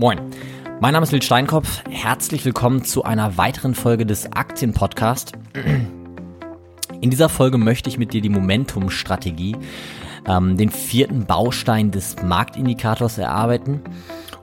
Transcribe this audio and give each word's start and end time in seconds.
Moin, 0.00 0.18
mein 0.80 0.94
Name 0.94 1.04
ist 1.04 1.12
Lil 1.12 1.20
Steinkopf. 1.20 1.82
Herzlich 1.90 2.42
willkommen 2.46 2.86
zu 2.86 3.04
einer 3.04 3.36
weiteren 3.36 3.74
Folge 3.74 4.06
des 4.06 4.32
Aktienpodcasts. 4.32 5.32
In 7.02 7.10
dieser 7.10 7.28
Folge 7.28 7.58
möchte 7.58 7.90
ich 7.90 7.98
mit 7.98 8.14
dir 8.14 8.22
die 8.22 8.30
Momentum-Strategie, 8.30 9.58
ähm, 10.26 10.56
den 10.56 10.70
vierten 10.70 11.26
Baustein 11.26 11.90
des 11.90 12.16
Marktindikators 12.22 13.18
erarbeiten. 13.18 13.82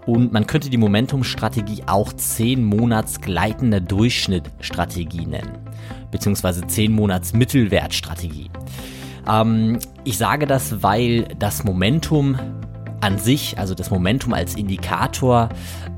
Und 0.05 0.31
man 0.31 0.45
könnte 0.45 0.69
die 0.69 0.77
Momentum-Strategie 0.77 1.81
auch 1.87 2.13
10 2.13 2.63
Monats 2.63 3.19
gleitender 3.19 3.79
Durchschnitt-Strategie 3.79 5.25
nennen, 5.25 5.57
beziehungsweise 6.11 6.67
10 6.67 6.91
Monats 6.91 7.33
Mittelwertstrategie. 7.33 8.51
Ähm, 9.27 9.79
ich 10.03 10.19
sage 10.19 10.45
das, 10.45 10.83
weil 10.83 11.23
das 11.39 11.63
Momentum 11.63 12.37
an 13.07 13.17
sich, 13.17 13.57
also 13.57 13.73
das 13.73 13.89
Momentum 13.89 14.33
als 14.33 14.55
Indikator 14.55 15.47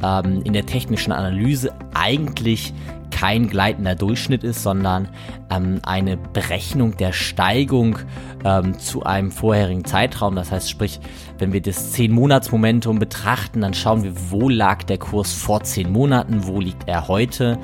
ähm, 0.04 0.44
in 0.44 0.54
der 0.54 0.68
technischen 0.68 1.12
Analyse 1.12 1.74
eigentlich 1.96 2.72
kein 3.10 3.50
gleitender 3.50 3.96
Durchschnitt 3.96 4.44
ist, 4.44 4.62
sondern 4.62 5.10
ähm, 5.50 5.80
eine 5.84 6.16
Berechnung 6.16 6.96
der 6.98 7.12
Steigung 7.12 7.98
ähm, 8.46 8.78
zu 8.78 9.04
einem 9.04 9.32
vorherigen 9.32 9.84
Zeitraum. 9.84 10.36
Das 10.36 10.52
heißt, 10.52 10.70
sprich, 10.70 11.00
wenn 11.40 11.52
wir 11.52 11.62
das 11.62 11.96
10-Monats-Momentum 11.96 13.00
betrachten, 13.00 13.62
dann 13.62 13.74
schauen 13.74 14.04
wir, 14.04 14.14
wo 14.30 14.48
lag 14.48 14.84
der 14.84 15.00
Kurs 15.00 15.34
vor 15.34 15.64
10 15.64 15.92
Monaten, 15.92 16.46
wo 16.46 16.62
liegt 16.62 16.88
er 16.88 17.08
heute 17.08 17.58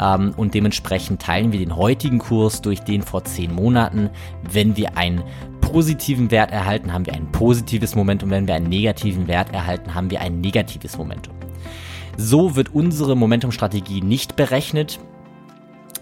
ähm, 0.00 0.34
und 0.36 0.54
dementsprechend 0.54 1.22
teilen 1.22 1.52
wir 1.52 1.60
den 1.60 1.76
heutigen 1.76 2.18
Kurs 2.18 2.60
durch 2.60 2.80
den 2.80 3.02
vor 3.02 3.24
10 3.24 3.54
Monaten. 3.54 4.10
Wenn 4.50 4.76
wir 4.76 4.98
einen 4.98 5.22
positiven 5.70 6.30
Wert 6.30 6.50
erhalten, 6.50 6.92
haben 6.92 7.06
wir 7.06 7.14
ein 7.14 7.30
positives 7.30 7.94
Momentum. 7.94 8.30
Wenn 8.30 8.46
wir 8.46 8.54
einen 8.54 8.68
negativen 8.68 9.28
Wert 9.28 9.52
erhalten, 9.52 9.94
haben 9.94 10.10
wir 10.10 10.20
ein 10.20 10.40
negatives 10.40 10.96
Momentum. 10.96 11.34
So 12.16 12.56
wird 12.56 12.74
unsere 12.74 13.16
Momentum-Strategie 13.16 14.00
nicht 14.00 14.34
berechnet. 14.34 14.98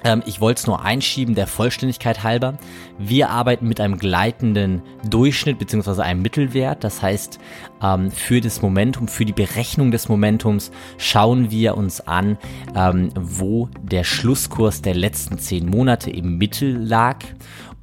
Ähm, 0.04 0.22
ich 0.24 0.40
wollte 0.40 0.60
es 0.60 0.66
nur 0.66 0.84
einschieben, 0.84 1.34
der 1.34 1.46
Vollständigkeit 1.46 2.22
halber. 2.22 2.58
Wir 2.98 3.30
arbeiten 3.30 3.66
mit 3.66 3.80
einem 3.80 3.98
gleitenden 3.98 4.82
Durchschnitt 5.08 5.58
bzw. 5.58 6.02
einem 6.02 6.22
Mittelwert. 6.22 6.84
Das 6.84 7.02
heißt, 7.02 7.38
ähm, 7.82 8.10
für 8.10 8.40
das 8.40 8.62
Momentum, 8.62 9.08
für 9.08 9.24
die 9.24 9.32
Berechnung 9.32 9.90
des 9.90 10.08
Momentums 10.08 10.70
schauen 10.96 11.50
wir 11.50 11.76
uns 11.76 12.00
an, 12.00 12.38
ähm, 12.74 13.10
wo 13.14 13.68
der 13.82 14.04
Schlusskurs 14.04 14.80
der 14.80 14.94
letzten 14.94 15.38
zehn 15.38 15.68
Monate 15.68 16.10
im 16.10 16.38
Mittel 16.38 16.76
lag 16.76 17.18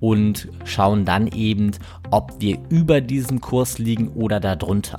und 0.03 0.49
schauen 0.65 1.05
dann 1.05 1.27
eben, 1.27 1.71
ob 2.11 2.33
wir 2.39 2.57
über 2.67 2.99
diesem 2.99 3.39
Kurs 3.39 3.77
liegen 3.77 4.09
oder 4.09 4.41
darunter. 4.41 4.97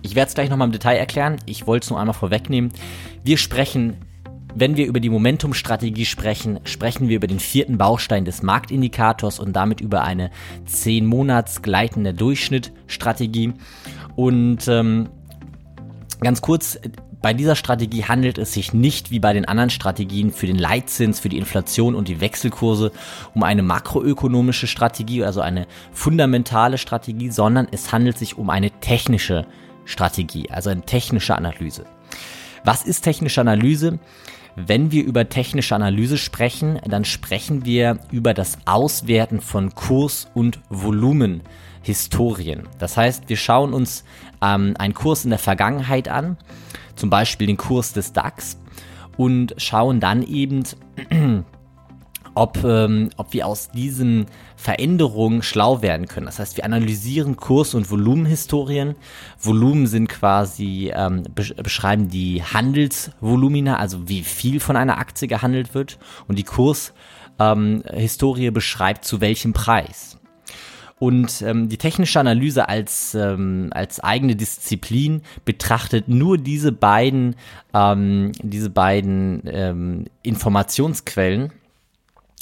Ich 0.00 0.14
werde 0.14 0.28
es 0.28 0.34
gleich 0.34 0.48
nochmal 0.48 0.68
im 0.68 0.72
Detail 0.72 0.96
erklären. 0.96 1.36
Ich 1.44 1.66
wollte 1.66 1.84
es 1.84 1.90
nur 1.90 2.00
einmal 2.00 2.14
vorwegnehmen. 2.14 2.72
Wir 3.22 3.36
sprechen, 3.36 3.98
wenn 4.54 4.78
wir 4.78 4.86
über 4.86 4.98
die 4.98 5.10
Momentum-Strategie 5.10 6.06
sprechen, 6.06 6.60
sprechen 6.64 7.10
wir 7.10 7.16
über 7.16 7.26
den 7.26 7.38
vierten 7.38 7.76
Baustein 7.76 8.24
des 8.24 8.42
Marktindikators 8.42 9.40
und 9.40 9.52
damit 9.54 9.82
über 9.82 10.04
eine 10.04 10.30
10 10.64 11.04
Monats 11.04 11.60
gleitende 11.60 12.14
Durchschnittstrategie. 12.14 13.52
Und 14.14 14.68
ähm, 14.68 15.10
ganz 16.20 16.40
kurz, 16.40 16.78
bei 17.26 17.34
dieser 17.34 17.56
Strategie 17.56 18.04
handelt 18.04 18.38
es 18.38 18.52
sich 18.52 18.72
nicht 18.72 19.10
wie 19.10 19.18
bei 19.18 19.32
den 19.32 19.46
anderen 19.46 19.70
Strategien 19.70 20.30
für 20.30 20.46
den 20.46 20.58
Leitzins, 20.58 21.18
für 21.18 21.28
die 21.28 21.38
Inflation 21.38 21.96
und 21.96 22.06
die 22.06 22.20
Wechselkurse 22.20 22.92
um 23.34 23.42
eine 23.42 23.64
makroökonomische 23.64 24.68
Strategie, 24.68 25.24
also 25.24 25.40
eine 25.40 25.66
fundamentale 25.90 26.78
Strategie, 26.78 27.30
sondern 27.30 27.66
es 27.72 27.90
handelt 27.90 28.16
sich 28.16 28.38
um 28.38 28.48
eine 28.48 28.70
technische 28.70 29.44
Strategie. 29.86 30.52
Also 30.52 30.70
eine 30.70 30.82
technische 30.82 31.34
Analyse. 31.34 31.86
Was 32.62 32.84
ist 32.84 33.00
technische 33.00 33.40
Analyse? 33.40 33.98
Wenn 34.54 34.92
wir 34.92 35.02
über 35.02 35.28
technische 35.28 35.74
Analyse 35.74 36.18
sprechen, 36.18 36.78
dann 36.86 37.04
sprechen 37.04 37.64
wir 37.64 37.98
über 38.12 38.34
das 38.34 38.56
Auswerten 38.66 39.40
von 39.40 39.74
Kurs- 39.74 40.28
und 40.32 40.60
Volumenhistorien. 40.68 42.68
Das 42.78 42.96
heißt, 42.96 43.28
wir 43.28 43.36
schauen 43.36 43.72
uns 43.72 44.04
ähm, 44.40 44.74
einen 44.78 44.94
Kurs 44.94 45.24
in 45.24 45.30
der 45.30 45.40
Vergangenheit 45.40 46.06
an, 46.06 46.36
zum 46.96 47.10
Beispiel 47.10 47.46
den 47.46 47.56
Kurs 47.56 47.92
des 47.92 48.12
DAX, 48.12 48.58
und 49.16 49.54
schauen 49.56 50.00
dann 50.00 50.22
eben, 50.22 50.62
ob, 52.34 52.62
ähm, 52.64 53.10
ob 53.16 53.32
wir 53.32 53.46
aus 53.46 53.70
diesen 53.70 54.26
Veränderungen 54.56 55.42
schlau 55.42 55.80
werden 55.82 56.06
können. 56.06 56.26
Das 56.26 56.38
heißt, 56.38 56.56
wir 56.56 56.64
analysieren 56.64 57.36
Kurs- 57.36 57.74
und 57.74 57.90
Volumenhistorien. 57.90 58.94
Volumen 59.40 59.86
sind 59.86 60.08
quasi, 60.08 60.92
ähm, 60.94 61.22
beschreiben 61.34 62.10
die 62.10 62.42
Handelsvolumina, 62.42 63.78
also 63.78 64.08
wie 64.08 64.22
viel 64.22 64.60
von 64.60 64.76
einer 64.76 64.98
Aktie 64.98 65.28
gehandelt 65.28 65.74
wird. 65.74 65.98
Und 66.28 66.38
die 66.38 66.44
Kurshistorie 66.44 68.46
ähm, 68.46 68.54
beschreibt 68.54 69.04
zu 69.04 69.20
welchem 69.20 69.54
Preis. 69.54 70.18
Und 70.98 71.42
ähm, 71.42 71.68
die 71.68 71.76
technische 71.76 72.20
Analyse 72.20 72.68
als, 72.68 73.14
ähm, 73.14 73.68
als 73.72 74.00
eigene 74.00 74.34
Disziplin 74.34 75.20
betrachtet 75.44 76.08
nur 76.08 76.38
diese 76.38 76.72
beiden, 76.72 77.36
ähm, 77.74 78.32
diese 78.42 78.70
beiden 78.70 79.42
ähm, 79.46 80.04
Informationsquellen. 80.22 81.52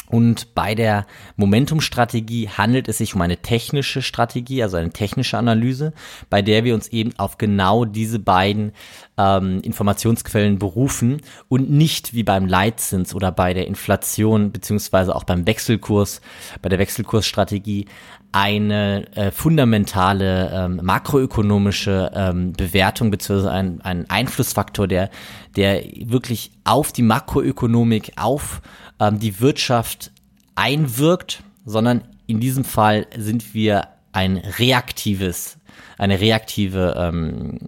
Und 0.07 0.55
bei 0.55 0.77
der 0.77 1.07
Momentum-Strategie 1.37 2.49
handelt 2.49 2.89
es 2.89 2.99
sich 2.99 3.15
um 3.15 3.23
eine 3.23 3.39
technische 3.39 4.03
Strategie, 4.03 4.63
also 4.63 4.77
eine 4.77 4.91
technische 4.91 5.39
Analyse, 5.39 5.93
bei 6.31 6.43
der 6.43 6.63
wir 6.63 6.75
uns 6.75 6.89
eben 6.89 7.19
auf 7.19 7.39
genau 7.39 7.85
diese 7.85 8.21
beiden 8.21 8.73
ähm, 9.17 9.61
Informationsquellen 9.63 10.59
berufen 10.59 11.23
und 11.49 11.71
nicht 11.71 12.15
wie 12.15 12.23
beim 12.23 12.47
Leitzins 12.47 13.15
oder 13.15 13.33
bei 13.33 13.55
der 13.55 13.67
Inflation 13.67 14.53
beziehungsweise 14.53 15.17
auch 15.17 15.25
beim 15.25 15.47
Wechselkurs, 15.47 16.21
bei 16.61 16.69
der 16.69 16.79
Wechselkursstrategie 16.79 17.87
eine 18.35 19.07
äh, 19.15 19.31
fundamentale 19.31 20.51
ähm, 20.53 20.81
makroökonomische 20.83 22.11
ähm, 22.17 22.53
Bewertung 22.53 23.13
beziehungsweise 23.13 23.53
ein, 23.53 23.81
ein 23.83 24.11
Einflussfaktor, 24.11 24.89
der, 24.89 25.09
der 25.55 25.85
wirklich 26.07 26.51
auf 26.65 26.91
die 26.91 27.03
Makroökonomik, 27.03 28.11
auf 28.17 28.61
ähm, 28.99 29.21
die 29.21 29.39
Wirtschaft 29.39 30.11
einwirkt, 30.57 31.45
sondern 31.65 32.03
in 32.27 32.41
diesem 32.41 32.65
Fall 32.65 33.07
sind 33.17 33.55
wir 33.55 33.87
ein 34.11 34.39
reaktives, 34.39 35.59
eine 35.97 36.19
reaktive, 36.19 36.97
ähm, 36.99 37.61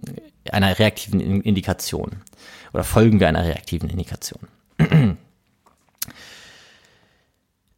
einer 0.51 0.77
reaktiven 0.77 1.21
Indikation 1.21 2.17
oder 2.73 2.83
folgen 2.83 3.21
wir 3.21 3.29
einer 3.29 3.45
reaktiven 3.45 3.89
Indikation. 3.89 4.41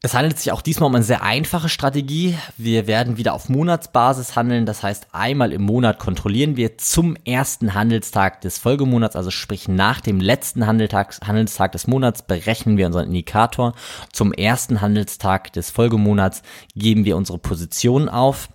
Es 0.02 0.14
handelt 0.14 0.40
sich 0.40 0.54
auch 0.54 0.62
diesmal 0.62 0.88
um 0.88 0.96
eine 0.96 1.04
sehr 1.04 1.24
einfache 1.24 1.68
Strategie. 1.68 2.38
Wir 2.56 2.88
werden 2.88 3.18
wieder 3.18 3.34
auf 3.34 3.50
Monatsbasis 3.50 4.38
handeln. 4.38 4.66
Das 4.66 4.82
heißt, 4.82 5.08
einmal 5.12 5.52
im 5.52 5.62
Monat 5.62 6.00
kontrollieren 6.00 6.56
wir 6.56 6.78
zum 6.78 7.18
ersten 7.26 7.74
Handelstag 7.74 8.40
des 8.40 8.60
Folgemonats, 8.60 9.18
also 9.18 9.30
sprich 9.30 9.68
nach 9.68 10.00
dem 10.00 10.22
letzten 10.22 10.66
Handelstag, 10.66 11.20
Handelstag 11.28 11.74
des 11.74 11.88
Monats, 11.88 12.22
berechnen 12.22 12.78
wir 12.78 12.88
unseren 12.88 13.08
Indikator. 13.08 13.74
Zum 14.14 14.32
ersten 14.32 14.80
Handelstag 14.80 15.52
des 15.52 15.70
Folgemonats 15.70 16.44
geben 16.78 17.04
wir 17.04 17.18
unsere 17.18 17.38
Position 17.38 18.08
auf. 18.08 18.48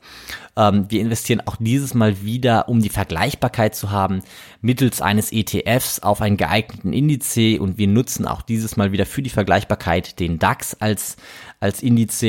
Ähm, 0.56 0.86
wir 0.88 1.00
investieren 1.00 1.42
auch 1.46 1.56
dieses 1.56 1.94
Mal 1.94 2.22
wieder, 2.22 2.68
um 2.68 2.80
die 2.80 2.88
Vergleichbarkeit 2.88 3.74
zu 3.74 3.90
haben, 3.90 4.22
mittels 4.60 5.00
eines 5.00 5.32
ETFs 5.32 6.00
auf 6.00 6.20
einen 6.20 6.36
geeigneten 6.36 6.92
Indiz 6.92 7.36
und 7.58 7.78
wir 7.78 7.88
nutzen 7.88 8.26
auch 8.26 8.42
dieses 8.42 8.76
Mal 8.76 8.92
wieder 8.92 9.06
für 9.06 9.22
die 9.22 9.30
Vergleichbarkeit 9.30 10.20
den 10.20 10.38
DAX 10.38 10.74
als, 10.78 11.16
als 11.60 11.82
Indiz. 11.82 12.22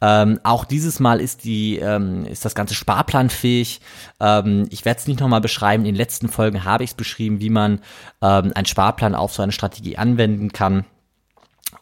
Ähm, 0.00 0.40
auch 0.42 0.64
dieses 0.64 1.00
Mal 1.00 1.20
ist 1.20 1.44
die 1.44 1.78
ähm, 1.78 2.24
ist 2.26 2.44
das 2.44 2.54
ganze 2.54 2.74
sparplanfähig. 2.74 3.80
Ähm, 4.20 4.66
ich 4.70 4.84
werde 4.84 5.00
es 5.00 5.06
nicht 5.06 5.20
nochmal 5.20 5.40
beschreiben. 5.40 5.84
In 5.84 5.92
den 5.92 5.96
letzten 5.96 6.28
Folgen 6.28 6.64
habe 6.64 6.84
ich 6.84 6.90
es 6.90 6.94
beschrieben, 6.94 7.40
wie 7.40 7.50
man 7.50 7.80
ähm, 8.22 8.52
einen 8.54 8.66
Sparplan 8.66 9.14
auf 9.14 9.32
so 9.32 9.42
eine 9.42 9.52
Strategie 9.52 9.96
anwenden 9.96 10.52
kann. 10.52 10.84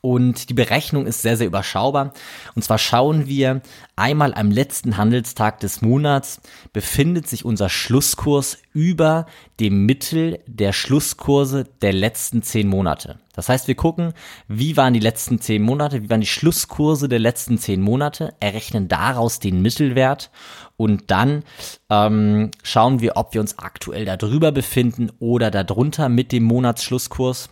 Und 0.05 0.51
die 0.51 0.55
Berechnung 0.55 1.07
ist 1.07 1.23
sehr, 1.23 1.39
sehr 1.39 1.47
überschaubar. 1.47 2.13
Und 2.55 2.63
zwar 2.63 2.77
schauen 2.77 3.27
wir 3.27 3.63
einmal 3.97 4.35
am 4.35 4.51
letzten 4.51 4.99
Handelstag 4.99 5.61
des 5.61 5.81
Monats, 5.81 6.43
befindet 6.75 7.27
sich 7.27 7.47
unser 7.47 7.71
Schlusskurs 7.71 8.59
über 8.75 9.25
dem 9.61 9.87
Mittel 9.87 10.41
der 10.47 10.75
Schlusskurse 10.75 11.65
der 11.81 11.95
letzten 11.95 12.43
zehn 12.43 12.69
Monate. 12.69 13.19
Das 13.33 13.49
heißt, 13.49 13.67
wir 13.67 13.77
gucken, 13.77 14.13
wie 14.47 14.77
waren 14.77 14.93
die 14.93 15.01
letzten 15.01 15.41
zehn 15.41 15.63
Monate, 15.63 16.03
wie 16.03 16.11
waren 16.11 16.21
die 16.21 16.27
Schlusskurse 16.27 17.09
der 17.09 17.19
letzten 17.19 17.57
zehn 17.57 17.81
Monate, 17.81 18.35
errechnen 18.41 18.89
daraus 18.89 19.39
den 19.39 19.63
Mittelwert 19.63 20.31
und 20.77 21.11
dann 21.11 21.45
ähm, 21.89 22.51
schauen 22.63 23.01
wir, 23.01 23.17
ob 23.17 23.33
wir 23.33 23.41
uns 23.41 23.59
aktuell 23.59 24.05
darüber 24.05 24.53
befinden 24.53 25.11
oder 25.19 25.51
darunter 25.51 26.11
mit 26.11 26.31
dem 26.31 26.43
Monatsschlusskurs 26.43 27.49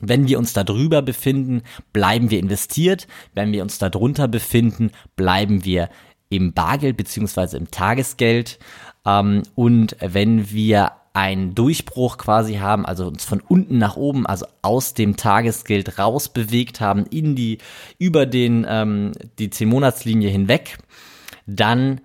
wenn 0.00 0.28
wir 0.28 0.38
uns 0.38 0.52
da 0.52 0.64
drüber 0.64 1.02
befinden, 1.02 1.62
bleiben 1.92 2.30
wir 2.30 2.38
investiert. 2.38 3.06
Wenn 3.34 3.52
wir 3.52 3.62
uns 3.62 3.78
da 3.78 3.88
drunter 3.90 4.28
befinden, 4.28 4.90
bleiben 5.16 5.64
wir 5.64 5.88
im 6.30 6.52
Bargeld 6.52 6.96
beziehungsweise 6.96 7.56
im 7.56 7.70
Tagesgeld. 7.70 8.58
Ähm, 9.06 9.42
und 9.54 9.96
wenn 10.00 10.50
wir 10.50 10.92
einen 11.14 11.54
Durchbruch 11.54 12.18
quasi 12.18 12.56
haben, 12.56 12.86
also 12.86 13.06
uns 13.06 13.24
von 13.24 13.40
unten 13.40 13.78
nach 13.78 13.96
oben, 13.96 14.26
also 14.26 14.46
aus 14.62 14.94
dem 14.94 15.16
Tagesgeld 15.16 15.98
raus 15.98 16.28
bewegt 16.28 16.80
haben, 16.80 17.06
in 17.06 17.34
die, 17.34 17.58
über 17.98 18.26
den, 18.26 18.64
ähm, 18.68 19.12
die 19.38 19.48
10-Monatslinie 19.48 20.28
hinweg, 20.28 20.78
dann 21.46 22.00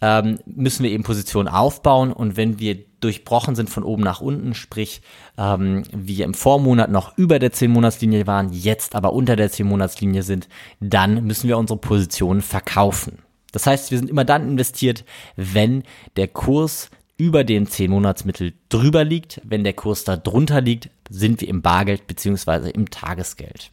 ähm, 0.00 0.38
müssen 0.44 0.82
wir 0.82 0.90
eben 0.90 1.02
Positionen 1.02 1.48
aufbauen 1.48 2.12
und 2.12 2.36
wenn 2.36 2.58
wir 2.58 2.87
durchbrochen 3.00 3.54
sind 3.54 3.70
von 3.70 3.84
oben 3.84 4.02
nach 4.02 4.20
unten, 4.20 4.54
sprich 4.54 5.02
ähm, 5.36 5.84
wir 5.92 6.24
im 6.24 6.34
Vormonat 6.34 6.90
noch 6.90 7.16
über 7.16 7.38
der 7.38 7.52
10-Monatslinie 7.52 8.26
waren, 8.26 8.52
jetzt 8.52 8.94
aber 8.94 9.12
unter 9.12 9.36
der 9.36 9.50
10-Monatslinie 9.50 10.22
sind, 10.22 10.48
dann 10.80 11.24
müssen 11.24 11.48
wir 11.48 11.58
unsere 11.58 11.78
Positionen 11.78 12.42
verkaufen. 12.42 13.18
Das 13.52 13.66
heißt, 13.66 13.90
wir 13.90 13.98
sind 13.98 14.10
immer 14.10 14.24
dann 14.24 14.48
investiert, 14.50 15.04
wenn 15.36 15.84
der 16.16 16.28
Kurs 16.28 16.90
über 17.16 17.44
den 17.44 17.66
10-Monatsmittel 17.66 18.54
drüber 18.68 19.04
liegt. 19.04 19.40
Wenn 19.44 19.64
der 19.64 19.72
Kurs 19.72 20.04
da 20.04 20.16
drunter 20.16 20.60
liegt, 20.60 20.90
sind 21.10 21.40
wir 21.40 21.48
im 21.48 21.62
Bargeld 21.62 22.06
beziehungsweise 22.06 22.70
im 22.70 22.90
Tagesgeld. 22.90 23.70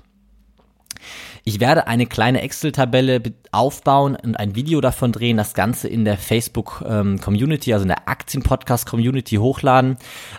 Ich 1.48 1.60
werde 1.60 1.86
eine 1.86 2.08
kleine 2.08 2.42
Excel-Tabelle 2.42 3.22
aufbauen 3.52 4.16
und 4.16 4.36
ein 4.36 4.56
Video 4.56 4.82
davon 4.82 5.12
drehen, 5.12 5.38
das 5.38 5.54
Ganze 5.54 5.88
in 5.88 6.04
der 6.04 6.18
Facebook-Community, 6.18 7.70
ähm, 7.70 7.74
also 7.76 7.84
in 7.84 7.90
der 7.90 8.10
Aktien-Podcast-Community 8.10 9.36
hochladen, 9.36 9.98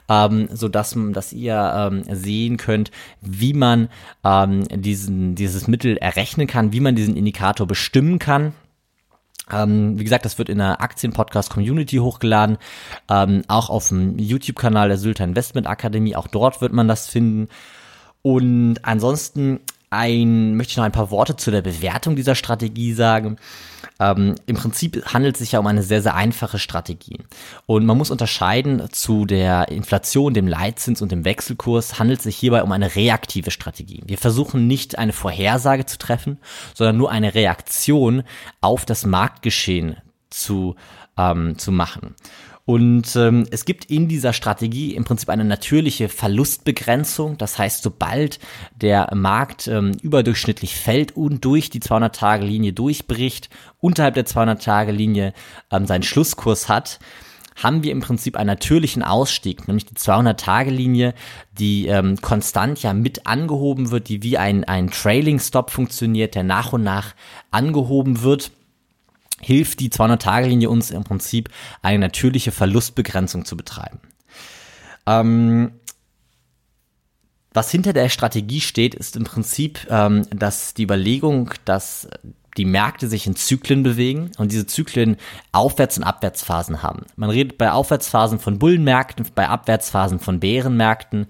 ähm, 0.08 0.48
so 0.52 0.68
dass, 0.68 0.96
dass 1.12 1.32
ihr 1.32 1.54
ähm, 1.76 2.02
sehen 2.10 2.56
könnt, 2.56 2.90
wie 3.20 3.52
man 3.52 3.88
ähm, 4.24 4.66
diesen, 4.68 5.36
dieses 5.36 5.68
Mittel 5.68 5.96
errechnen 5.96 6.48
kann, 6.48 6.72
wie 6.72 6.80
man 6.80 6.96
diesen 6.96 7.16
Indikator 7.16 7.68
bestimmen 7.68 8.18
kann. 8.18 8.52
Ähm, 9.48 10.00
wie 10.00 10.04
gesagt, 10.04 10.24
das 10.24 10.38
wird 10.38 10.48
in 10.48 10.58
der 10.58 10.80
Aktien-Podcast-Community 10.80 11.98
hochgeladen, 11.98 12.58
ähm, 13.08 13.42
auch 13.46 13.70
auf 13.70 13.90
dem 13.90 14.18
YouTube-Kanal 14.18 14.88
der 14.88 14.98
Sylter 14.98 15.22
Investment 15.22 15.68
Akademie, 15.68 16.16
auch 16.16 16.26
dort 16.26 16.60
wird 16.60 16.72
man 16.72 16.88
das 16.88 17.06
finden. 17.06 17.46
Und 18.22 18.78
ansonsten 18.82 19.60
ein, 19.90 20.56
möchte 20.56 20.72
ich 20.72 20.76
noch 20.76 20.84
ein 20.84 20.92
paar 20.92 21.10
Worte 21.10 21.36
zu 21.36 21.50
der 21.50 21.62
Bewertung 21.62 22.16
dieser 22.16 22.34
Strategie 22.34 22.92
sagen. 22.92 23.36
Ähm, 23.98 24.34
Im 24.46 24.56
Prinzip 24.56 25.06
handelt 25.12 25.36
es 25.36 25.40
sich 25.40 25.52
ja 25.52 25.58
um 25.58 25.66
eine 25.66 25.82
sehr, 25.82 26.02
sehr 26.02 26.14
einfache 26.14 26.58
Strategie. 26.58 27.18
Und 27.66 27.86
man 27.86 27.96
muss 27.96 28.10
unterscheiden 28.10 28.88
zu 28.90 29.24
der 29.24 29.68
Inflation, 29.68 30.34
dem 30.34 30.48
Leitzins 30.48 31.00
und 31.00 31.12
dem 31.12 31.24
Wechselkurs, 31.24 31.98
handelt 31.98 32.18
es 32.18 32.24
sich 32.24 32.36
hierbei 32.36 32.62
um 32.62 32.72
eine 32.72 32.94
reaktive 32.94 33.50
Strategie. 33.50 34.02
Wir 34.06 34.18
versuchen 34.18 34.66
nicht 34.66 34.98
eine 34.98 35.12
Vorhersage 35.12 35.86
zu 35.86 35.98
treffen, 35.98 36.38
sondern 36.74 36.98
nur 36.98 37.10
eine 37.10 37.34
Reaktion 37.34 38.22
auf 38.60 38.84
das 38.84 39.06
Marktgeschehen 39.06 39.96
zu, 40.30 40.76
ähm, 41.16 41.56
zu 41.58 41.72
machen. 41.72 42.14
Und 42.66 43.14
ähm, 43.14 43.46
es 43.52 43.64
gibt 43.64 43.84
in 43.84 44.08
dieser 44.08 44.32
Strategie 44.32 44.96
im 44.96 45.04
Prinzip 45.04 45.28
eine 45.28 45.44
natürliche 45.44 46.08
Verlustbegrenzung. 46.08 47.38
Das 47.38 47.58
heißt, 47.58 47.84
sobald 47.84 48.40
der 48.74 49.08
Markt 49.14 49.68
ähm, 49.68 49.92
überdurchschnittlich 50.02 50.74
fällt 50.74 51.16
und 51.16 51.44
durch 51.44 51.70
die 51.70 51.80
200-Tage-Linie 51.80 52.72
durchbricht, 52.72 53.50
unterhalb 53.78 54.14
der 54.14 54.26
200-Tage-Linie 54.26 55.32
ähm, 55.70 55.86
seinen 55.86 56.02
Schlusskurs 56.02 56.68
hat, 56.68 56.98
haben 57.54 57.84
wir 57.84 57.92
im 57.92 58.00
Prinzip 58.00 58.36
einen 58.36 58.48
natürlichen 58.48 59.04
Ausstieg, 59.04 59.68
nämlich 59.68 59.86
die 59.86 59.94
200-Tage-Linie, 59.94 61.14
die 61.56 61.86
ähm, 61.86 62.20
konstant 62.20 62.82
ja 62.82 62.92
mit 62.92 63.28
angehoben 63.28 63.92
wird, 63.92 64.08
die 64.08 64.24
wie 64.24 64.38
ein, 64.38 64.64
ein 64.64 64.90
Trailing-Stop 64.90 65.70
funktioniert, 65.70 66.34
der 66.34 66.42
nach 66.42 66.72
und 66.72 66.82
nach 66.82 67.14
angehoben 67.52 68.22
wird 68.22 68.50
hilft 69.40 69.80
die 69.80 69.90
200-Tage-Linie 69.90 70.70
uns 70.70 70.90
im 70.90 71.04
Prinzip 71.04 71.50
eine 71.82 71.98
natürliche 71.98 72.52
Verlustbegrenzung 72.52 73.44
zu 73.44 73.56
betreiben. 73.56 74.00
Ähm, 75.06 75.72
was 77.52 77.70
hinter 77.70 77.92
der 77.92 78.08
Strategie 78.08 78.60
steht, 78.60 78.94
ist 78.94 79.16
im 79.16 79.24
Prinzip, 79.24 79.86
ähm, 79.88 80.26
dass 80.30 80.74
die 80.74 80.82
Überlegung, 80.82 81.52
dass 81.64 82.08
die 82.56 82.64
Märkte 82.64 83.08
sich 83.08 83.26
in 83.26 83.36
Zyklen 83.36 83.82
bewegen 83.82 84.30
und 84.38 84.52
diese 84.52 84.66
Zyklen 84.66 85.16
Aufwärts- 85.52 85.98
und 85.98 86.04
Abwärtsphasen 86.04 86.82
haben. 86.82 87.04
Man 87.16 87.30
redet 87.30 87.58
bei 87.58 87.70
Aufwärtsphasen 87.70 88.38
von 88.38 88.58
Bullenmärkten, 88.58 89.26
bei 89.34 89.48
Abwärtsphasen 89.48 90.18
von 90.18 90.40
Bärenmärkten 90.40 91.26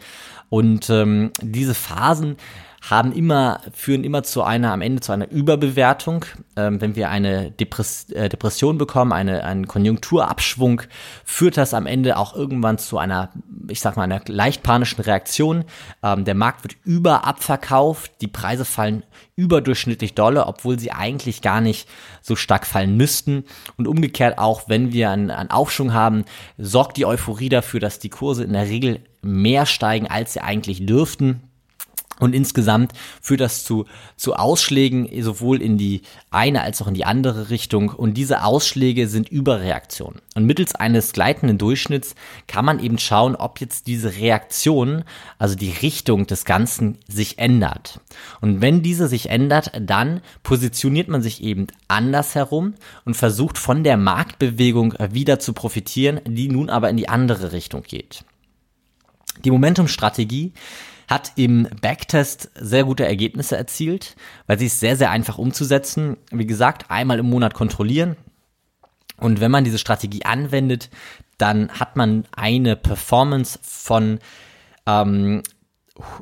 und 0.48 0.88
ähm, 0.90 1.32
diese 1.42 1.74
Phasen 1.74 2.36
haben 2.88 3.12
immer, 3.12 3.60
führen 3.72 4.04
immer 4.04 4.22
zu 4.22 4.42
einer, 4.42 4.72
am 4.72 4.80
Ende 4.80 5.00
zu 5.00 5.10
einer 5.10 5.28
Überbewertung. 5.28 6.24
Ähm, 6.54 6.80
wenn 6.80 6.94
wir 6.94 7.10
eine 7.10 7.50
Depress 7.50 8.10
äh, 8.10 8.28
Depression 8.28 8.78
bekommen, 8.78 9.12
eine, 9.12 9.42
einen 9.44 9.66
Konjunkturabschwung, 9.66 10.82
führt 11.24 11.56
das 11.56 11.74
am 11.74 11.86
Ende 11.86 12.16
auch 12.16 12.36
irgendwann 12.36 12.78
zu 12.78 12.98
einer, 12.98 13.32
ich 13.68 13.80
sag 13.80 13.96
mal, 13.96 14.04
einer 14.04 14.20
leicht 14.28 14.62
panischen 14.62 15.02
Reaktion. 15.02 15.64
Ähm, 16.04 16.24
der 16.24 16.36
Markt 16.36 16.62
wird 16.62 16.76
überabverkauft, 16.84 18.12
die 18.20 18.28
Preise 18.28 18.64
fallen 18.64 19.02
überdurchschnittlich 19.34 20.14
dolle, 20.14 20.46
obwohl 20.46 20.78
sie 20.78 20.92
eigentlich 20.92 21.42
gar 21.42 21.60
nicht 21.60 21.88
so 22.22 22.36
stark 22.36 22.66
fallen 22.66 22.96
müssten. 22.96 23.44
Und 23.76 23.88
umgekehrt 23.88 24.38
auch, 24.38 24.68
wenn 24.68 24.92
wir 24.92 25.10
einen, 25.10 25.30
einen 25.30 25.50
Aufschwung 25.50 25.92
haben, 25.92 26.24
sorgt 26.56 26.96
die 26.96 27.06
Euphorie 27.06 27.48
dafür, 27.48 27.80
dass 27.80 27.98
die 27.98 28.10
Kurse 28.10 28.44
in 28.44 28.52
der 28.52 28.68
Regel 28.68 29.00
mehr 29.22 29.66
steigen, 29.66 30.06
als 30.06 30.34
sie 30.34 30.40
eigentlich 30.40 30.86
dürften. 30.86 31.45
Und 32.18 32.34
insgesamt 32.34 32.92
führt 33.20 33.40
das 33.40 33.64
zu, 33.64 33.84
zu 34.16 34.34
Ausschlägen 34.34 35.08
sowohl 35.22 35.60
in 35.60 35.76
die 35.76 36.02
eine 36.30 36.62
als 36.62 36.80
auch 36.80 36.88
in 36.88 36.94
die 36.94 37.04
andere 37.04 37.50
Richtung. 37.50 37.90
Und 37.90 38.14
diese 38.14 38.42
Ausschläge 38.42 39.08
sind 39.08 39.28
Überreaktionen. 39.28 40.20
Und 40.34 40.46
mittels 40.46 40.74
eines 40.74 41.12
gleitenden 41.12 41.58
Durchschnitts 41.58 42.14
kann 42.46 42.64
man 42.64 42.78
eben 42.80 42.98
schauen, 42.98 43.36
ob 43.36 43.60
jetzt 43.60 43.86
diese 43.86 44.16
Reaktion, 44.16 45.04
also 45.38 45.56
die 45.56 45.70
Richtung 45.82 46.26
des 46.26 46.44
Ganzen, 46.44 46.98
sich 47.06 47.38
ändert. 47.38 48.00
Und 48.40 48.60
wenn 48.60 48.82
diese 48.82 49.08
sich 49.08 49.28
ändert, 49.28 49.72
dann 49.78 50.20
positioniert 50.42 51.08
man 51.08 51.22
sich 51.22 51.42
eben 51.42 51.66
anders 51.88 52.34
herum 52.34 52.74
und 53.04 53.14
versucht 53.14 53.58
von 53.58 53.84
der 53.84 53.96
Marktbewegung 53.96 54.94
wieder 55.10 55.38
zu 55.38 55.52
profitieren, 55.52 56.20
die 56.26 56.48
nun 56.48 56.70
aber 56.70 56.88
in 56.88 56.96
die 56.96 57.08
andere 57.08 57.52
Richtung 57.52 57.82
geht. 57.82 58.24
Die 59.44 59.50
Momentum-Strategie 59.50 60.52
hat 61.08 61.32
im 61.36 61.68
Backtest 61.80 62.50
sehr 62.54 62.84
gute 62.84 63.06
Ergebnisse 63.06 63.56
erzielt, 63.56 64.16
weil 64.46 64.58
sie 64.58 64.66
ist 64.66 64.80
sehr, 64.80 64.96
sehr 64.96 65.10
einfach 65.10 65.38
umzusetzen. 65.38 66.16
Wie 66.30 66.46
gesagt, 66.46 66.90
einmal 66.90 67.18
im 67.18 67.30
Monat 67.30 67.54
kontrollieren. 67.54 68.16
Und 69.18 69.40
wenn 69.40 69.50
man 69.50 69.64
diese 69.64 69.78
Strategie 69.78 70.24
anwendet, 70.24 70.90
dann 71.38 71.70
hat 71.70 71.96
man 71.96 72.24
eine 72.32 72.76
Performance 72.76 73.58
von 73.62 74.18
ähm, 74.86 75.42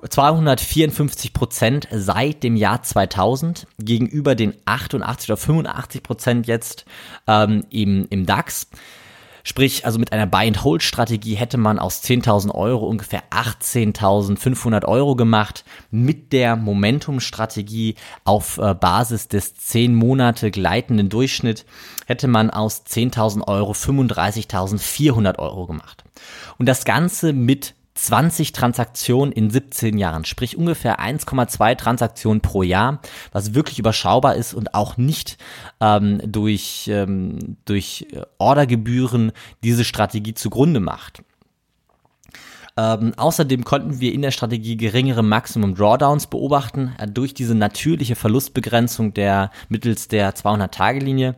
254 0.08 1.32
Prozent 1.32 1.88
seit 1.90 2.42
dem 2.42 2.56
Jahr 2.56 2.82
2000 2.82 3.66
gegenüber 3.78 4.34
den 4.34 4.54
88 4.64 5.30
oder 5.30 5.36
85 5.36 6.02
Prozent 6.02 6.46
jetzt 6.46 6.84
ähm, 7.26 7.64
im, 7.70 8.06
im 8.10 8.26
DAX. 8.26 8.68
Sprich, 9.46 9.84
also 9.84 9.98
mit 9.98 10.10
einer 10.10 10.26
Buy-and-Hold-Strategie 10.26 11.34
hätte 11.34 11.58
man 11.58 11.78
aus 11.78 12.02
10.000 12.02 12.54
Euro 12.54 12.86
ungefähr 12.86 13.24
18.500 13.30 14.86
Euro 14.86 15.16
gemacht. 15.16 15.64
Mit 15.90 16.32
der 16.32 16.56
Momentum-Strategie 16.56 17.96
auf 18.24 18.56
äh, 18.56 18.74
Basis 18.74 19.28
des 19.28 19.54
10 19.54 19.94
Monate 19.94 20.50
gleitenden 20.50 21.10
Durchschnitt 21.10 21.66
hätte 22.06 22.26
man 22.26 22.48
aus 22.48 22.86
10.000 22.86 23.46
Euro 23.46 23.72
35.400 23.72 25.38
Euro 25.38 25.66
gemacht. 25.66 26.04
Und 26.56 26.66
das 26.66 26.86
Ganze 26.86 27.34
mit 27.34 27.74
20 27.94 28.52
Transaktionen 28.52 29.32
in 29.32 29.50
17 29.50 29.98
Jahren, 29.98 30.24
sprich 30.24 30.56
ungefähr 30.56 31.00
1,2 31.00 31.76
Transaktionen 31.76 32.40
pro 32.40 32.62
Jahr, 32.62 33.00
was 33.32 33.54
wirklich 33.54 33.78
überschaubar 33.78 34.34
ist 34.34 34.52
und 34.52 34.74
auch 34.74 34.96
nicht 34.96 35.38
ähm, 35.80 36.20
durch, 36.24 36.88
ähm, 36.92 37.56
durch 37.64 38.08
Ordergebühren 38.38 39.32
diese 39.62 39.84
Strategie 39.84 40.34
zugrunde 40.34 40.80
macht. 40.80 41.22
Ähm, 42.76 43.12
außerdem 43.16 43.64
konnten 43.64 44.00
wir 44.00 44.12
in 44.12 44.22
der 44.22 44.32
Strategie 44.32 44.76
geringere 44.76 45.22
Maximum 45.22 45.76
Drawdowns 45.76 46.26
beobachten 46.26 46.92
äh, 46.98 47.06
durch 47.06 47.32
diese 47.32 47.54
natürliche 47.54 48.16
Verlustbegrenzung 48.16 49.14
der 49.14 49.52
mittels 49.68 50.08
der 50.08 50.34
200-Tage-Linie. 50.34 51.36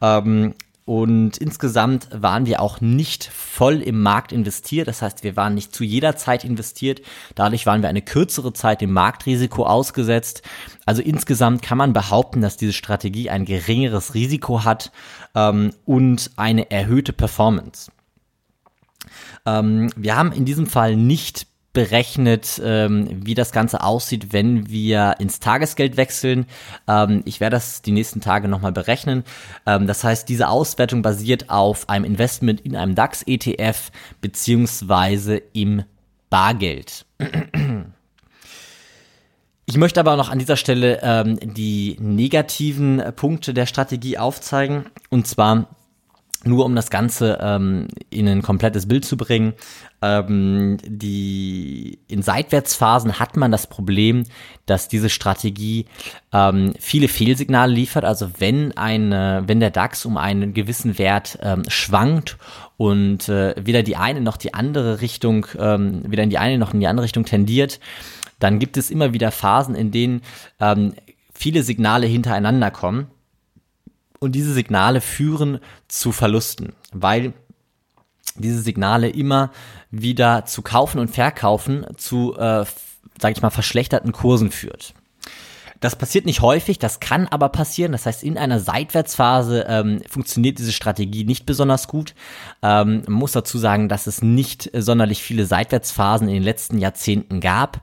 Ähm, 0.00 0.54
und 0.84 1.36
insgesamt 1.36 2.08
waren 2.10 2.46
wir 2.46 2.60
auch 2.60 2.80
nicht 2.80 3.24
voll 3.24 3.76
im 3.82 4.02
Markt 4.02 4.32
investiert. 4.32 4.88
Das 4.88 5.02
heißt, 5.02 5.22
wir 5.22 5.36
waren 5.36 5.54
nicht 5.54 5.74
zu 5.74 5.84
jeder 5.84 6.16
Zeit 6.16 6.44
investiert. 6.44 7.02
Dadurch 7.34 7.66
waren 7.66 7.82
wir 7.82 7.88
eine 7.88 8.02
kürzere 8.02 8.52
Zeit 8.52 8.80
dem 8.80 8.92
Marktrisiko 8.92 9.64
ausgesetzt. 9.66 10.42
Also 10.86 11.02
insgesamt 11.02 11.62
kann 11.62 11.78
man 11.78 11.92
behaupten, 11.92 12.40
dass 12.40 12.56
diese 12.56 12.72
Strategie 12.72 13.30
ein 13.30 13.44
geringeres 13.44 14.14
Risiko 14.14 14.64
hat 14.64 14.90
ähm, 15.34 15.72
und 15.84 16.30
eine 16.36 16.70
erhöhte 16.70 17.12
Performance. 17.12 17.92
Ähm, 19.46 19.90
wir 19.96 20.16
haben 20.16 20.32
in 20.32 20.44
diesem 20.44 20.66
Fall 20.66 20.96
nicht 20.96 21.46
berechnet, 21.72 22.60
ähm, 22.64 23.08
wie 23.24 23.34
das 23.34 23.52
Ganze 23.52 23.82
aussieht, 23.82 24.32
wenn 24.32 24.68
wir 24.68 25.16
ins 25.20 25.38
Tagesgeld 25.38 25.96
wechseln. 25.96 26.46
Ähm, 26.88 27.22
ich 27.24 27.40
werde 27.40 27.56
das 27.56 27.82
die 27.82 27.92
nächsten 27.92 28.20
Tage 28.20 28.48
nochmal 28.48 28.72
berechnen. 28.72 29.24
Ähm, 29.66 29.86
das 29.86 30.02
heißt, 30.02 30.28
diese 30.28 30.48
Auswertung 30.48 31.02
basiert 31.02 31.48
auf 31.48 31.88
einem 31.88 32.04
Investment 32.04 32.60
in 32.62 32.74
einem 32.74 32.94
DAX-ETF 32.94 33.92
beziehungsweise 34.20 35.36
im 35.52 35.84
Bargeld. 36.28 37.06
Ich 39.66 39.76
möchte 39.76 40.00
aber 40.00 40.16
noch 40.16 40.30
an 40.30 40.40
dieser 40.40 40.56
Stelle 40.56 40.98
ähm, 41.00 41.38
die 41.40 41.96
negativen 42.00 43.00
Punkte 43.14 43.54
der 43.54 43.66
Strategie 43.66 44.18
aufzeigen. 44.18 44.86
Und 45.10 45.28
zwar 45.28 45.68
nur 46.44 46.64
um 46.64 46.74
das 46.74 46.90
Ganze 46.90 47.38
ähm, 47.40 47.88
in 48.08 48.26
ein 48.26 48.42
komplettes 48.42 48.88
Bild 48.88 49.04
zu 49.04 49.16
bringen, 49.16 49.52
ähm, 50.00 50.78
die 50.84 51.98
in 52.08 52.22
Seitwärtsphasen 52.22 53.18
hat 53.18 53.36
man 53.36 53.50
das 53.50 53.66
Problem, 53.66 54.24
dass 54.64 54.88
diese 54.88 55.10
Strategie 55.10 55.86
ähm, 56.32 56.72
viele 56.78 57.08
Fehlsignale 57.08 57.72
liefert. 57.72 58.04
Also 58.04 58.30
wenn 58.38 58.76
eine, 58.76 59.42
wenn 59.46 59.60
der 59.60 59.70
DAX 59.70 60.06
um 60.06 60.16
einen 60.16 60.54
gewissen 60.54 60.98
Wert 60.98 61.38
ähm, 61.42 61.64
schwankt 61.68 62.38
und 62.78 63.28
äh, 63.28 63.54
weder 63.58 63.82
die 63.82 63.96
eine 63.96 64.22
noch 64.22 64.38
die 64.38 64.54
andere 64.54 65.02
Richtung, 65.02 65.46
ähm, 65.58 66.02
weder 66.06 66.22
in 66.22 66.30
die 66.30 66.38
eine 66.38 66.56
noch 66.56 66.72
in 66.72 66.80
die 66.80 66.86
andere 66.86 67.04
Richtung 67.04 67.26
tendiert, 67.26 67.80
dann 68.38 68.58
gibt 68.58 68.78
es 68.78 68.90
immer 68.90 69.12
wieder 69.12 69.30
Phasen, 69.30 69.74
in 69.74 69.90
denen 69.90 70.22
ähm, 70.58 70.94
viele 71.34 71.62
Signale 71.62 72.06
hintereinander 72.06 72.70
kommen 72.70 73.08
und 74.20 74.32
diese 74.32 74.52
Signale 74.52 75.00
führen 75.00 75.58
zu 75.88 76.12
Verlusten, 76.12 76.74
weil 76.92 77.32
diese 78.36 78.60
Signale 78.60 79.08
immer 79.08 79.50
wieder 79.90 80.44
zu 80.44 80.62
kaufen 80.62 81.00
und 81.00 81.08
verkaufen 81.08 81.84
zu, 81.96 82.34
äh, 82.34 82.64
sage 83.20 83.32
ich 83.32 83.42
mal, 83.42 83.50
verschlechterten 83.50 84.12
Kursen 84.12 84.50
führt. 84.50 84.94
Das 85.80 85.96
passiert 85.96 86.26
nicht 86.26 86.42
häufig, 86.42 86.78
das 86.78 87.00
kann 87.00 87.26
aber 87.26 87.48
passieren. 87.48 87.92
Das 87.92 88.04
heißt, 88.04 88.22
in 88.22 88.36
einer 88.36 88.60
Seitwärtsphase 88.60 89.64
ähm, 89.66 90.02
funktioniert 90.06 90.58
diese 90.58 90.72
Strategie 90.72 91.24
nicht 91.24 91.46
besonders 91.46 91.88
gut. 91.88 92.14
Ähm, 92.62 93.02
man 93.06 93.14
muss 93.14 93.32
dazu 93.32 93.56
sagen, 93.56 93.88
dass 93.88 94.06
es 94.06 94.20
nicht 94.20 94.70
sonderlich 94.74 95.22
viele 95.22 95.46
Seitwärtsphasen 95.46 96.28
in 96.28 96.34
den 96.34 96.42
letzten 96.42 96.78
Jahrzehnten 96.78 97.40
gab 97.40 97.80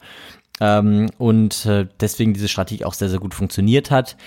ähm, 0.59 1.09
und 1.17 1.65
äh, 1.65 1.87
deswegen 1.99 2.33
diese 2.33 2.47
Strategie 2.47 2.85
auch 2.85 2.93
sehr, 2.93 3.09
sehr 3.09 3.19
gut 3.19 3.33
funktioniert 3.33 3.91
hat. 3.91 4.17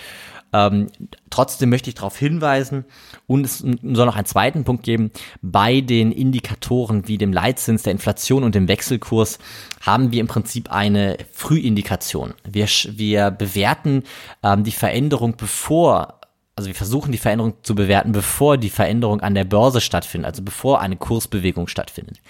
Ähm, 0.53 0.89
trotzdem 1.31 1.71
möchte 1.71 1.91
ich 1.91 1.95
darauf 1.95 2.17
hinweisen 2.17 2.85
und 3.29 3.45
es 3.45 3.59
soll 3.59 4.07
noch 4.07 4.17
einen 4.17 4.27
zweiten 4.27 4.65
Punkt 4.65 4.83
geben. 4.83 5.13
Bei 5.43 5.81
den 5.81 6.11
Indikatoren 6.11 7.07
wie 7.07 7.19
dem 7.19 7.33
Leitzins, 7.33 7.85
der 7.85 7.93
Inflation 7.93 8.43
und 8.43 8.55
dem 8.55 8.67
Wechselkurs 8.67 9.39
haben 9.81 10.11
wir 10.11 10.21
im 10.21 10.27
Prinzip 10.27 10.73
eine 10.73 11.19
Frühindikation. 11.33 12.35
Wir, 12.45 12.67
wir 12.67 13.31
bewerten 13.31 14.03
ähm, 14.43 14.65
die 14.65 14.73
Veränderung 14.73 15.37
bevor 15.37 16.20
also 16.61 16.69
wir 16.69 16.75
versuchen 16.75 17.11
die 17.11 17.19
Veränderung 17.19 17.55
zu 17.63 17.75
bewerten, 17.75 18.13
bevor 18.13 18.59
die 18.59 18.69
Veränderung 18.69 19.23
an 19.23 19.35
der 19.35 19.45
Börse 19.45 19.81
stattfindet, 19.81 20.27
also 20.27 20.43
bevor 20.43 20.83
eine 20.83 20.97
Kursbewegung 20.97 21.69
stattfindet. 21.69 22.21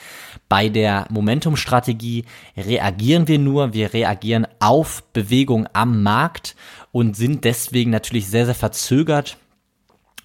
Bei 0.48 0.68
der 0.68 1.06
Momentum-Strategie 1.10 2.24
reagieren 2.56 3.26
wir 3.26 3.40
nur, 3.40 3.72
wir 3.72 3.92
reagieren 3.92 4.46
auf 4.60 5.02
Bewegung 5.12 5.66
am 5.72 6.04
Markt 6.04 6.54
und 6.92 7.16
sind 7.16 7.44
deswegen 7.44 7.90
natürlich 7.90 8.28
sehr, 8.28 8.46
sehr 8.46 8.54
verzögert 8.54 9.36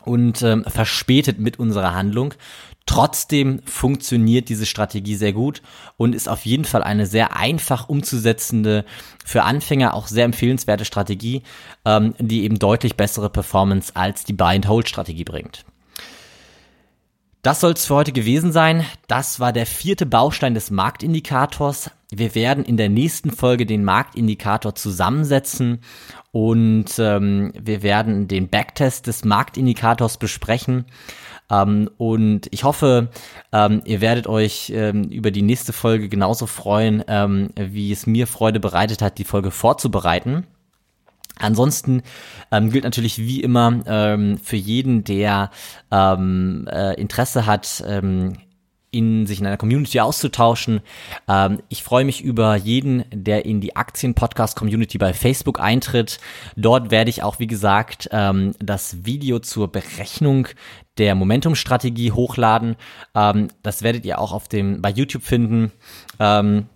und 0.06 0.42
ähm, 0.42 0.64
verspätet 0.68 1.40
mit 1.40 1.60
unserer 1.60 1.94
Handlung. 1.94 2.34
Trotzdem 2.86 3.62
funktioniert 3.66 4.48
diese 4.48 4.68
Strategie 4.68 5.16
sehr 5.16 5.34
gut 5.34 5.64
und 5.98 6.14
ist 6.14 6.30
auf 6.30 6.46
jeden 6.46 6.66
Fall 6.66 6.84
eine 6.84 7.08
sehr 7.08 7.36
einfach 7.36 7.90
umzusetzende, 7.90 8.86
für 9.26 9.44
Anfänger 9.44 9.96
auch 9.96 10.08
sehr 10.08 10.26
empfehlenswerte 10.26 10.86
Strategie, 10.86 11.42
ähm, 11.84 12.14
die 12.20 12.44
eben 12.44 12.60
deutlich 12.60 12.96
bessere 12.96 13.32
Performance 13.32 13.96
als 13.96 14.24
die 14.24 14.34
Buy-and-Hold-Strategie 14.34 15.24
bringt. 15.24 15.66
Das 17.46 17.60
soll 17.60 17.74
es 17.74 17.86
für 17.86 17.94
heute 17.94 18.12
gewesen 18.12 18.52
sein. 18.52 18.88
Das 19.08 19.40
war 19.40 19.54
der 19.54 19.68
vierte 19.68 20.08
Baustein 20.08 20.56
des 20.56 20.72
Marktindikators. 20.72 21.92
Wir 22.10 22.34
werden 22.34 22.66
in 22.66 22.76
der 22.76 22.90
nächsten 22.90 23.30
Folge 23.30 23.68
den 23.68 23.84
Marktindikator 23.84 24.74
zusammensetzen 24.74 25.82
und 26.32 26.98
ähm, 26.98 27.54
wir 27.56 27.84
werden 27.84 28.28
den 28.28 28.50
Backtest 28.50 29.06
des 29.06 29.26
Marktindikators 29.26 30.18
besprechen. 30.18 30.86
Ähm, 31.52 31.88
und 32.00 32.48
ich 32.50 32.64
hoffe, 32.64 33.10
ähm, 33.52 33.84
ihr 33.86 34.02
werdet 34.02 34.26
euch 34.26 34.72
ähm, 34.74 35.04
über 35.04 35.30
die 35.30 35.44
nächste 35.44 35.72
Folge 35.72 36.10
genauso 36.10 36.48
freuen, 36.48 37.04
ähm, 37.08 37.52
wie 37.56 37.92
es 37.92 38.08
mir 38.08 38.26
Freude 38.26 38.60
bereitet 38.60 39.04
hat, 39.04 39.20
die 39.20 39.24
Folge 39.24 39.52
vorzubereiten. 39.52 40.48
Ansonsten 41.40 42.02
ähm, 42.52 42.72
gilt 42.72 42.84
natürlich 42.84 43.18
wie 43.20 43.42
immer 43.42 43.82
ähm, 43.88 44.38
für 44.38 44.56
jeden, 44.56 45.04
der 45.04 45.52
ähm, 45.92 46.68
äh, 46.72 46.94
Interesse 47.00 47.46
hat, 47.46 47.84
ähm, 47.88 48.38
in 48.96 49.28
sich 49.28 49.42
in 49.42 49.46
einer 49.46 49.58
Community 49.58 50.00
auszutauschen. 50.00 50.80
Ähm, 51.28 51.60
ich 51.68 51.84
freue 51.84 52.06
mich 52.06 52.22
über 52.22 52.56
jeden, 52.56 53.04
der 53.12 53.46
in 53.46 53.60
die 53.60 53.76
Aktien-Podcast-Community 53.76 54.98
bei 54.98 55.14
Facebook 55.14 55.60
eintritt. 55.60 56.20
Dort 56.56 56.92
werde 56.92 57.10
ich 57.10 57.22
auch, 57.22 57.40
wie 57.40 57.48
gesagt, 57.48 58.08
ähm, 58.14 58.54
das 58.60 59.06
Video 59.06 59.40
zur 59.40 59.70
Berechnung 59.70 60.48
der 60.98 61.14
Momentum-Strategie 61.16 62.14
hochladen. 62.14 62.78
Ähm, 63.14 63.50
das 63.64 63.84
werdet 63.84 64.06
ihr 64.06 64.18
auch 64.18 64.32
auf 64.32 64.48
dem 64.48 64.82
bei 64.82 64.92
YouTube 64.92 65.24
finden. 65.24 65.74
Ähm, 66.20 66.68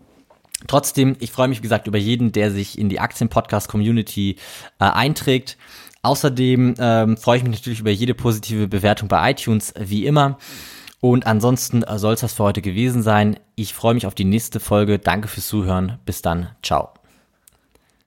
Trotzdem, 0.68 1.16
ich 1.20 1.32
freue 1.32 1.48
mich, 1.48 1.60
wie 1.60 1.64
gesagt, 1.64 1.88
über 1.88 1.98
jeden, 1.98 2.32
der 2.32 2.52
sich 2.52 2.78
in 2.78 2.90
die 2.90 3.00
Aktien-Podcast-Community 3.00 4.36
äh, 4.80 4.84
einträgt. 4.84 5.58
Außerdem 6.02 6.76
ähm, 6.80 7.18
freue 7.18 7.38
ich 7.38 7.44
mich 7.44 7.58
natürlich 7.58 7.80
über 7.80 7.92
jede 7.92 8.14
positive 8.14 8.68
Bewertung 8.68 9.08
bei 9.08 9.32
iTunes, 9.32 9.74
wie 9.78 10.06
immer. 10.06 10.38
Und 11.02 11.26
ansonsten 11.26 11.84
äh, 11.84 11.98
soll 11.98 12.14
es 12.14 12.22
das 12.22 12.34
für 12.34 12.44
heute 12.44 12.62
gewesen 12.62 13.04
sein. 13.04 13.40
Ich 13.56 13.74
freue 13.74 13.94
mich 13.94 14.06
auf 14.06 14.16
die 14.16 14.26
nächste 14.26 14.60
Folge. 14.60 15.00
Danke 15.00 15.28
fürs 15.28 15.48
Zuhören. 15.48 16.00
Bis 16.06 16.22
dann. 16.22 16.50
Ciao. 16.62 16.99